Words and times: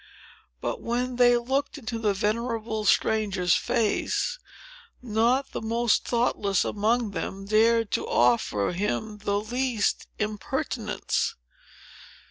But, 0.61 0.81
when 0.81 1.17
they 1.17 1.37
looked 1.37 1.77
into 1.77 1.99
the 1.99 2.15
venerable 2.15 2.85
stranger's 2.85 3.53
face, 3.55 4.39
not 4.99 5.51
the 5.51 5.61
most 5.61 6.05
thoughtless 6.07 6.65
among 6.65 7.11
them 7.11 7.45
dared 7.45 7.91
to 7.91 8.07
offer 8.07 8.71
him 8.71 9.19
the 9.19 9.39
least 9.39 10.07
impertinence. 10.17 11.35